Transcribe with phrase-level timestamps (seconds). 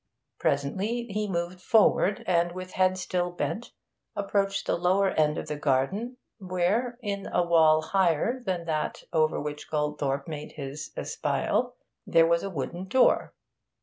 [0.39, 3.71] Presently he moved forward, and, with head still bent,
[4.15, 9.39] approached the lower end of the garden, where, in a wall higher than that over
[9.39, 11.75] which Goldthorpe made his espial,
[12.07, 13.35] there was a wooden door.